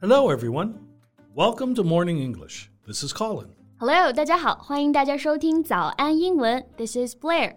[0.00, 0.74] Hello, everyone.
[1.34, 2.70] Welcome to Morning English.
[2.86, 3.48] This is Colin.
[3.78, 6.64] Hello，大家好，欢迎大家收听早安英文。
[6.76, 7.56] This is Blair.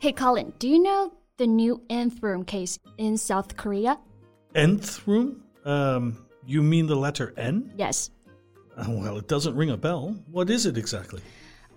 [0.00, 3.98] Hey Colin, do you know the new nth room case in South Korea?
[4.54, 5.42] Nth room?
[5.64, 6.16] Um,
[6.46, 7.72] you mean the letter N?
[7.76, 8.10] Yes.
[8.76, 10.16] Uh, well, it doesn't ring a bell.
[10.30, 11.20] What is it exactly?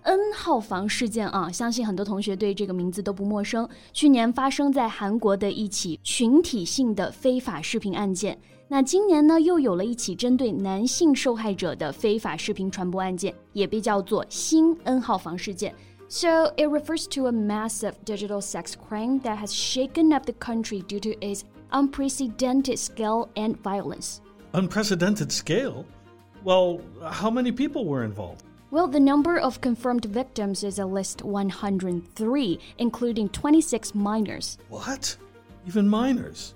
[0.02, 3.68] N 号房事件啊，相信很多同学对这个名字都不陌生。
[3.92, 8.38] 去年发生在韩国的一起群体性的非法视频案件。
[8.68, 15.74] 那今年呢，又有了一起针对男性受害者的非法视频传播案件，也被叫做新 N 号房事件。
[16.08, 21.00] So it refers to a massive digital sex crime that has shaken up the country due
[21.00, 24.20] to its unprecedented scale and violence.
[24.52, 25.84] Unprecedented scale?
[26.44, 28.44] Well, how many people were involved?
[28.72, 34.58] Well, the number of confirmed victims is at least 103, including 26 minors.
[34.68, 35.16] What?
[35.66, 36.52] Even minors?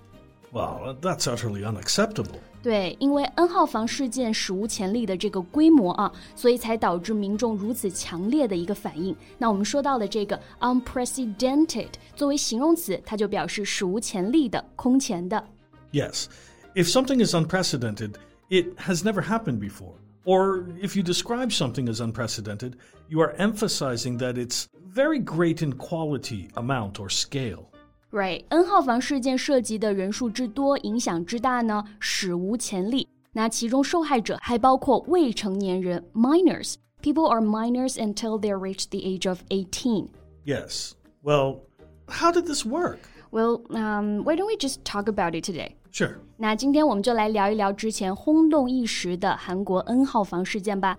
[0.52, 2.38] Well, that's utterly unacceptable.
[2.62, 9.16] 对，因为 N 号房事件史无前例的这个规模啊，所以才导致民众如此强烈的一个反应。
[9.38, 15.42] 那我们说到的这个 unprecedented 作为形容词，它就表示史无前例的、空前的。
[15.90, 16.26] Yes.
[16.74, 18.12] If something is unprecedented,
[18.48, 19.94] it has never happened before.
[20.26, 22.76] Or if you describe something as unprecedented,
[23.08, 27.70] you are emphasizing that it's very great in quality, amount, or scale.
[28.12, 33.08] Right，N 号房事件涉及的人数之多、影响之大呢，史无前例。
[33.32, 40.08] 那其中受害者还包括未成年人 （minors）。People are minors until they reach the age of 18.
[40.44, 40.92] Yes.
[41.24, 41.62] Well,
[42.06, 42.98] how did this work?
[43.30, 45.76] Well, um, why don't we just talk about it today?
[45.90, 46.16] Sure.
[46.36, 50.96] 那今天我们就来聊一聊之前轰动一时的韩国 N 号房事件吧。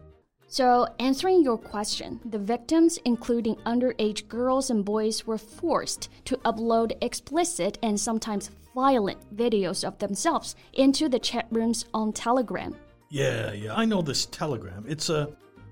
[0.48, 6.96] So, answering your question, the victims, including underage girls and boys, were forced to upload
[7.02, 12.76] explicit and sometimes violent videos of themselves into the chat rooms on Telegram.
[13.10, 14.86] Yeah, yeah, I know this Telegram.
[14.88, 15.30] It's a,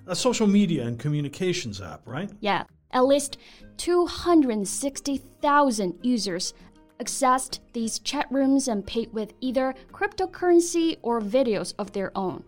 [0.08, 2.32] a social media and communications app, right?
[2.40, 2.64] Yeah,
[2.96, 3.38] at least
[3.78, 6.54] 260,000 users
[7.00, 12.44] accessed these chat rooms and paid with either cryptocurrency or videos of their own.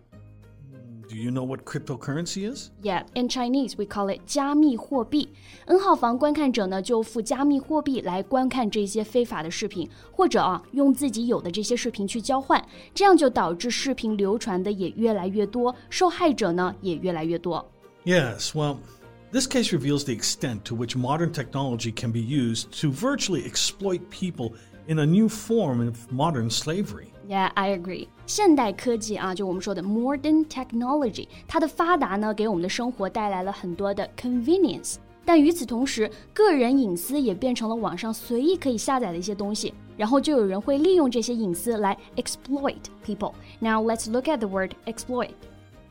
[1.06, 2.70] Do you know what cryptocurrency is?
[2.82, 5.28] Yeah, in Chinese we call it 加密货币。
[5.66, 17.70] N 号房观看者呢就付加密货币来观看这些非法的视频，或者啊用自己有的这些视频去交换，这样就导致视频流传的也越来越多，受害者呢也越来越多。
[18.04, 18.78] Yes, well.
[19.32, 24.00] This case reveals the extent to which modern technology can be used to virtually exploit
[24.08, 24.52] people
[24.86, 27.08] in a new form of modern slavery.
[27.28, 28.08] Yeah, I agree.
[28.26, 34.96] 现代科技啊，就我们说的 modern technology，它的发达呢，给我们的生活带来了很多的 convenience。
[35.24, 43.32] 但与此同时，个人隐私也变成了网上随意可以下载的一些东西，然后就有人会利用这些隐私来 exploit people.
[43.58, 45.30] Now let's look at the word exploit.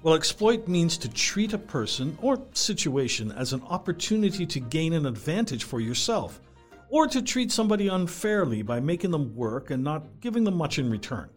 [0.03, 5.05] Well, exploit means to treat a person or situation as an opportunity to gain an
[5.05, 6.41] advantage for yourself,
[6.89, 10.91] or to treat somebody unfairly by making them work and not giving them much in
[10.91, 11.29] return.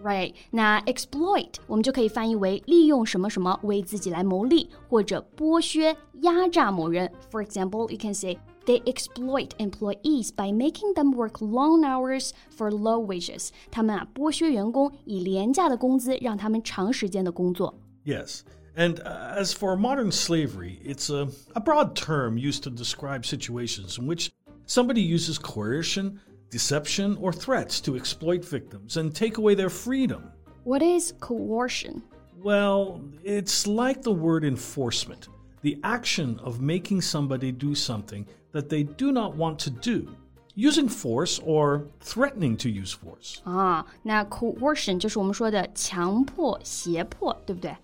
[0.00, 7.10] Right，那 exploit 我们就可以翻译为利用什么什么为自己来牟利，或者剥削、压榨某人。
[7.32, 13.04] For example, you can say they exploit employees by making them work long hours for low
[13.04, 13.48] wages.
[13.72, 17.74] 他们啊剥削员工，以廉价的工资让他们长时间的工作。
[18.08, 18.44] Yes.
[18.76, 23.98] And uh, as for modern slavery, it's a, a broad term used to describe situations
[23.98, 24.32] in which
[24.66, 26.20] somebody uses coercion,
[26.50, 30.30] deception, or threats to exploit victims and take away their freedom.
[30.64, 32.02] What is coercion?
[32.42, 35.28] Well, it's like the word enforcement
[35.62, 40.14] the action of making somebody do something that they do not want to do,
[40.54, 43.40] using force or threatening to use force.
[43.44, 47.74] 啊，那 coercion 就是我们说的强迫、胁迫，对不对？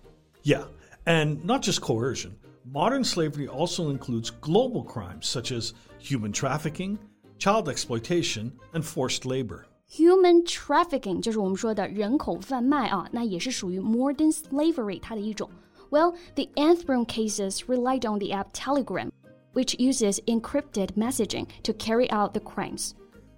[0.46, 0.64] yeah,
[1.06, 2.36] and not just coercion.
[2.72, 6.98] Modern slavery also includes global crimes such as human trafficking,
[7.38, 9.66] child exploitation, and forced labor.
[9.88, 15.50] Human trafficking 就是我们说的人口贩卖啊，那也是属于 modern slavery 它的一种。
[15.90, 19.10] Well, the nth room cases relied on the app Telegram,
[19.52, 22.94] which uses encrypted messaging to carry out the crimes.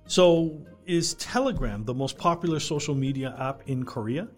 [0.06, 0.52] So,
[0.86, 4.28] is Telegram the most popular social media app in Korea?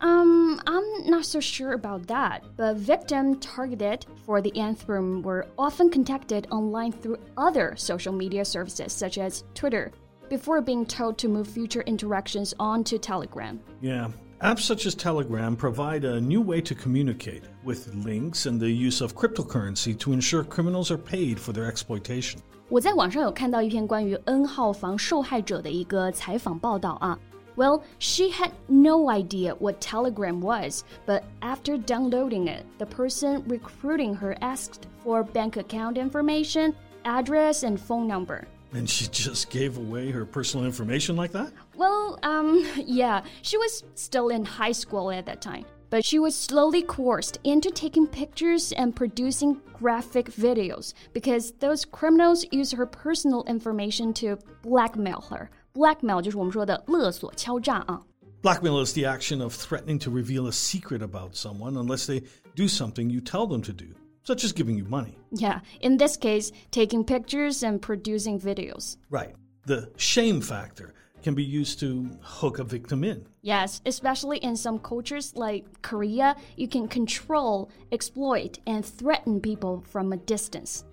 [0.00, 5.46] Um, I'm not so sure about that, but victims targeted for the nth room were
[5.56, 9.92] often contacted online through other social media services such as Twitter
[10.28, 13.60] before being told to move future interactions onto Telegram.
[13.80, 14.10] Yeah,
[14.42, 19.00] Apps such as Telegram provide a new way to communicate, with links and the use
[19.00, 22.40] of cryptocurrency to ensure criminals are paid for their exploitation.
[22.68, 27.18] 我在网上有看到一篇关于 N 号房受害者的一个采访报道啊，
[27.56, 34.36] well, she had no idea what Telegram was, but after downloading it, the person recruiting her
[34.40, 36.74] asked for bank account information,
[37.04, 38.46] address, and phone number.
[38.72, 41.52] And she just gave away her personal information like that?
[41.76, 46.35] Well, um, yeah, she was still in high school at that time But she was
[46.35, 53.43] slowly coerced into taking pictures and producing graphic videos because those criminals use her personal
[53.45, 55.49] information to blackmail her.
[55.73, 58.01] Blackmail 就是我们说的勒索、敲诈啊。
[58.41, 62.23] Blackmail is the action of threatening to reveal a secret about someone unless they
[62.55, 63.87] do something you tell them to do,
[64.23, 65.17] such as giving you money.
[65.31, 68.97] Yeah, in this case, taking pictures and producing videos.
[69.09, 69.35] Right.
[69.65, 70.93] The shame factor
[71.24, 73.26] can be used to hook a victim in.
[73.42, 80.12] Yes, especially in some cultures like Korea, you can control, exploit, and threaten people from
[80.12, 80.84] a distance.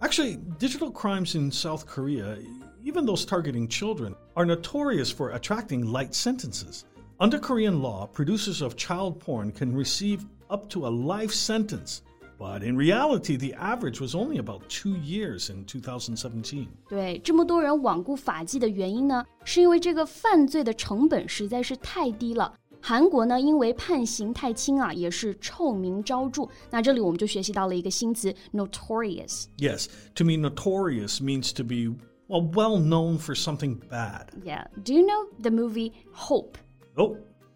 [0.00, 2.38] Actually, digital crimes in South Korea
[2.84, 6.84] even those targeting children, are notorious for attracting light sentences.
[7.18, 12.02] Under Korean law, producers of child porn can receive up to a life sentence.
[12.39, 16.67] But in reality, the average was only about two years in 2017.
[16.89, 22.53] 对，这么多人罔顾法纪的原因呢，是因为这个犯罪的成本实在是太低了。
[22.81, 26.45] 韩国呢，因为判刑太轻啊，也是臭名昭着。
[26.69, 34.27] 那这里我们就学习到了一个新词，notorious。Yes, to be notorious means to be well, well known for something bad.
[34.43, 34.67] Yeah.
[34.83, 36.57] Do you know the movie Hope?
[36.97, 37.15] Oh,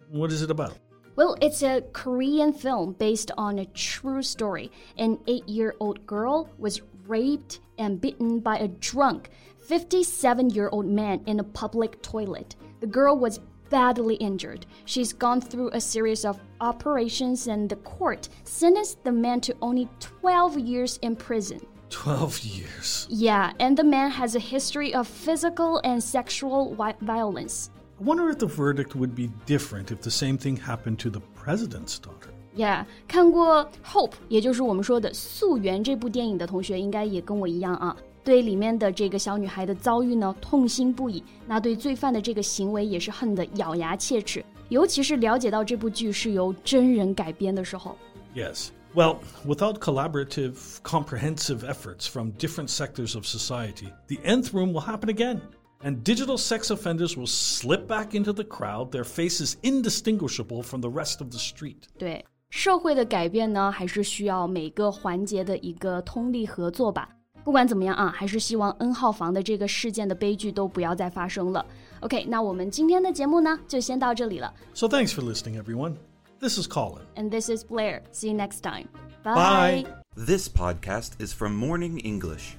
[0.09, 0.71] what is it about?
[1.16, 4.72] Well, it's a Korean film based on a true story.
[4.98, 10.86] An eight year old girl was raped and bitten by a drunk 57 year old
[10.86, 12.56] man in a public toilet.
[12.80, 13.38] The girl was
[13.70, 14.66] badly injured.
[14.86, 19.88] She's gone through a series of operations, and the court sentenced the man to only
[20.00, 21.60] 12 years in prison.
[21.90, 23.06] 12 years.
[23.08, 27.70] Yeah, and the man has a history of physical and sexual violence.
[28.03, 31.21] I wonder if the verdict would be different if the same thing happened to the
[31.35, 32.29] president's daughter.
[32.55, 41.23] Yeah，看过《Hope》，也就是我们说的《溯源》这部电影的同学，应该也跟我一样啊，对里面的这个小女孩的遭遇呢痛心不已。
[41.45, 44.43] 那对罪犯的这个行为也是恨得咬牙切齿。
[44.69, 47.97] 尤其是了解到这部剧是由真人改编的时候。
[48.35, 48.69] Yes.
[48.95, 55.09] Well, without collaborative, comprehensive efforts from different sectors of society, the nth room will happen
[55.09, 55.41] again.
[55.83, 60.89] And digital sex offenders will slip back into the crowd, their faces indistinguishable from the
[60.89, 61.83] rest of the street.
[61.97, 67.09] 对社会的改变呢，还是需要每个环节的一个通力合作吧。
[67.45, 71.65] 不管怎么样啊，还是希望 N 号房的这个事件的悲剧都不要再发生了。
[72.01, 74.53] OK，那我们今天的节目呢，就先到这里了。
[74.73, 75.95] So thanks for listening, everyone.
[76.41, 77.03] This is Colin.
[77.15, 78.01] And this is Blair.
[78.11, 78.87] See you next time.
[79.23, 79.85] Bye.
[79.85, 79.85] Bye.
[80.15, 82.55] This podcast is from Morning English.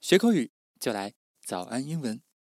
[0.00, 1.12] 学口语就来
[1.44, 2.20] 早安英文。